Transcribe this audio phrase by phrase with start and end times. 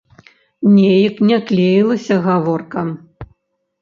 [0.77, 2.81] Неяк не клеілася гаворка.